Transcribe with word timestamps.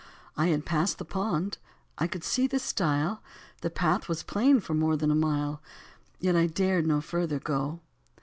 I 0.35 0.47
had 0.47 0.65
passed 0.65 0.97
the 0.97 1.05
pond, 1.05 1.59
I 1.99 2.07
could 2.07 2.23
see 2.23 2.47
the 2.47 2.57
stile. 2.57 3.21
The 3.61 3.69
path 3.69 4.09
was 4.09 4.23
plain 4.23 4.59
for 4.59 4.73
more 4.73 4.97
than 4.97 5.11
a 5.11 5.21
mile. 5.21 5.61
Yet 6.19 6.35
I 6.35 6.47
dared 6.47 6.87
no 6.87 7.01
further 7.01 7.37
go. 7.39 7.81